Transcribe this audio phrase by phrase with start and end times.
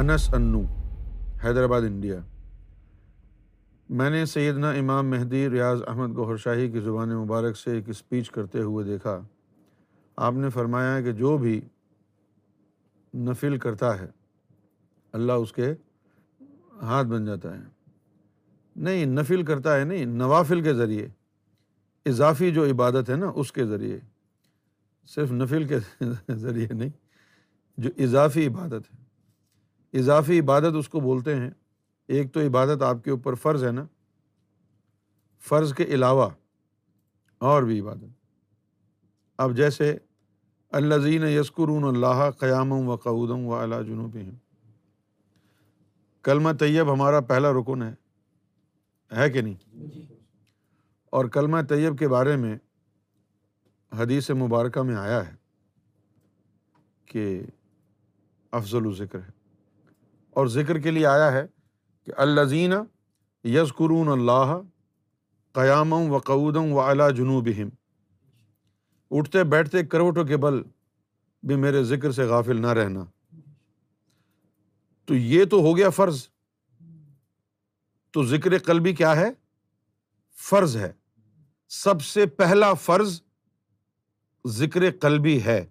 [0.00, 0.60] انس انو
[1.42, 2.16] حیدرآباد انڈیا
[3.98, 8.30] میں نے سیدنا امام مہدی ریاض احمد گوہر شاہی کی زبان مبارک سے ایک اسپیچ
[8.36, 9.18] کرتے ہوئے دیکھا
[10.28, 11.60] آپ نے فرمایا کہ جو بھی
[13.28, 14.06] نفل کرتا ہے
[15.18, 15.72] اللہ اس کے
[16.90, 17.62] ہاتھ بن جاتا ہے
[18.88, 21.08] نہیں نفل کرتا ہے نہیں نوافل کے ذریعے
[22.10, 23.98] اضافی جو عبادت ہے نا اس کے ذریعے
[25.16, 25.78] صرف نفل کے
[26.46, 26.90] ذریعے نہیں
[27.84, 28.98] جو اضافی عبادت ہے
[29.98, 31.50] اضافی عبادت اس کو بولتے ہیں
[32.16, 33.84] ایک تو عبادت آپ کے اوپر فرض ہے نا
[35.48, 36.28] فرض کے علاوہ
[37.50, 38.18] اور بھی عبادت
[39.44, 39.96] اب جیسے
[40.80, 44.30] الزین یسکرون اللہ قیام و قعودم و اعلیٰ جنوب ہیں
[46.24, 47.92] کلمہ طیب ہمارا پہلا رکن ہے
[49.16, 50.02] ہے کہ نہیں جی۔
[51.18, 52.56] اور کلمہ طیب کے بارے میں
[53.98, 55.34] حدیث مبارکہ میں آیا ہے
[57.12, 57.40] کہ
[58.62, 59.38] افضل و ذکر ہے
[60.38, 61.46] اور ذکر کے لیے آیا ہے
[62.06, 64.58] کہ الزین زین اللہ قرون اللہ
[66.26, 67.64] قعودم و اعلیٰ جنوبہ
[69.18, 70.60] اٹھتے بیٹھتے کروٹوں کے بل
[71.50, 73.04] بھی میرے ذکر سے غافل نہ رہنا
[75.06, 76.22] تو یہ تو ہو گیا فرض
[78.14, 79.28] تو ذکر قلبی کیا ہے
[80.48, 80.92] فرض ہے
[81.82, 83.20] سب سے پہلا فرض
[84.58, 85.64] ذکر قلبی ہے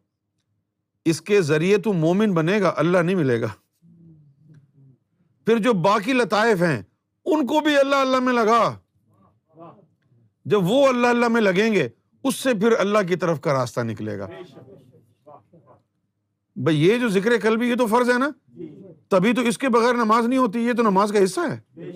[1.11, 3.47] اس کے ذریعے تو مومن بنے گا اللہ نہیں ملے گا
[5.49, 6.81] پھر جو باقی لطائف ہیں
[7.33, 8.61] ان کو بھی اللہ اللہ میں لگا
[10.53, 11.87] جب وہ اللہ اللہ میں لگیں گے
[12.27, 14.27] اس سے پھر اللہ کی طرف کا راستہ نکلے گا
[16.65, 17.33] بھائی یہ جو ذکر
[17.63, 18.29] یہ تو فرض ہے نا
[19.11, 21.89] تبھی تو اس کے بغیر نماز نہیں ہوتی یہ تو نماز کا حصہ ہے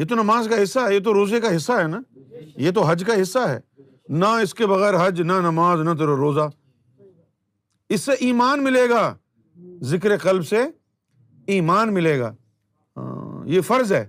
[0.00, 2.00] یہ تو نماز کا حصہ ہے یہ تو روزے کا حصہ ہے نا
[2.66, 3.58] یہ تو حج کا حصہ ہے
[4.22, 6.48] نہ اس کے بغیر حج نہ نماز نہ تو روزہ
[7.94, 9.04] اس سے ایمان ملے گا
[9.92, 10.64] ذکر قلب سے
[11.54, 12.32] ایمان ملے گا
[13.50, 14.04] یہ فرض ہے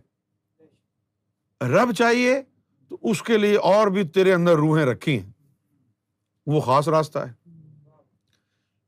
[1.71, 2.41] رب چاہیے
[2.89, 5.29] تو اس کے لیے اور بھی تیرے اندر روحیں رکھی ہیں
[6.53, 7.31] وہ خاص راستہ ہے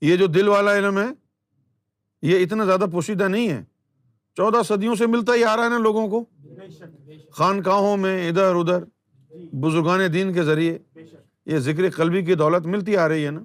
[0.05, 1.05] یہ جو دل والا علم ہے
[2.31, 3.61] یہ اتنا زیادہ پوشیدہ نہیں ہے
[4.37, 6.23] چودہ صدیوں سے ملتا ہی آ رہا ہے نا لوگوں کو
[7.37, 8.83] خانقاہوں میں ادھر ادھر
[9.63, 10.77] بزرگان دین کے ذریعے
[11.51, 13.39] یہ ذکر قلبی کی دولت ملتی آ رہی ہے نا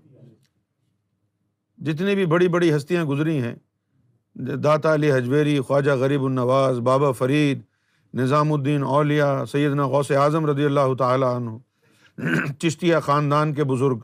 [1.91, 3.55] جتنی بھی بڑی بڑی ہستیاں گزری ہیں
[4.37, 7.61] داتا علی حجویری خواجہ غریب النواز بابا فرید
[8.21, 13.99] نظام الدین اولیا سیدنا غوث اعظم رضی اللہ تعالیٰ عنہ چشتیہ خاندان کے بزرگ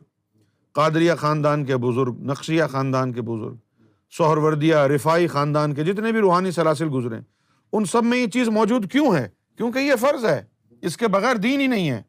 [0.75, 3.55] قادریہ خاندان کے بزرگ نقشیہ خاندان کے بزرگ
[4.19, 7.19] سہروردیہ رفائی خاندان کے جتنے بھی روحانی سلاسل گزرے
[7.73, 9.27] ان سب میں یہ چیز موجود کیوں ہے
[9.57, 10.41] کیونکہ یہ فرض ہے
[10.87, 12.03] اس کے بغیر دین ہی نہیں ہے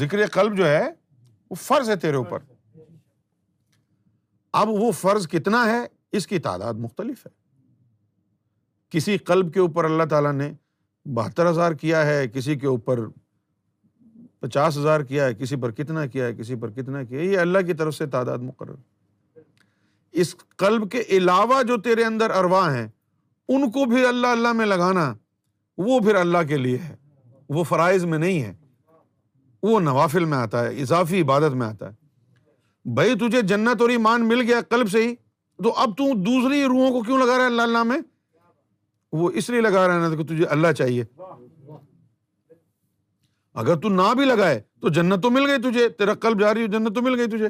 [0.00, 0.82] ذکر قلب جو ہے
[1.50, 2.38] وہ فرض ہے تیرے اوپر
[4.58, 5.80] اب وہ فرض کتنا ہے
[6.16, 7.30] اس کی تعداد مختلف ہے
[8.90, 10.52] کسی قلب کے اوپر اللہ تعالیٰ نے
[11.14, 13.00] بہتر ہزار کیا ہے کسی کے اوپر
[14.40, 17.38] پچاس ہزار کیا ہے کسی پر کتنا کیا ہے کسی پر کتنا کیا ہے یہ
[17.38, 18.74] اللہ کی طرف سے تعداد مقرر
[20.22, 20.34] اس
[20.64, 25.12] قلب کے علاوہ جو تیرے اندر اروا ہیں ان کو بھی اللہ اللہ میں لگانا
[25.84, 26.94] وہ پھر اللہ کے لیے ہے
[27.54, 28.52] وہ فرائض میں نہیں ہے
[29.62, 31.98] وہ نوافل میں آتا ہے اضافی عبادت میں آتا ہے
[32.94, 35.14] بھائی تجھے جنت اور ایمان مل گیا کلب سے ہی
[35.64, 37.98] تو اب تو دوسری روحوں کو کیوں لگا رہا ہے اللہ اللہ میں
[39.12, 41.04] وہ اس لیے لگا رہا ہے نا کہ تجھے اللہ چاہیے
[43.62, 46.62] اگر تو نہ بھی لگائے تو جنت تو مل گئی تجھے تیرا کلب جا رہی
[46.62, 47.48] ہو جنت تو مل گئی تجھے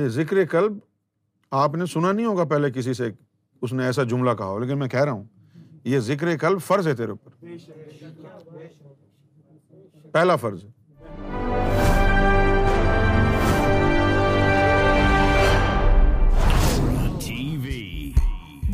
[0.00, 0.78] یہ ذکر کلب
[1.62, 3.08] آپ نے سنا نہیں ہوگا پہلے کسی سے
[3.62, 5.24] اس نے ایسا جملہ کہا ہو لیکن میں کہہ رہا ہوں
[5.84, 8.26] یہ ذکر کلب فرض ہے تیرے اوپر
[10.12, 10.70] پہلا فرض ہے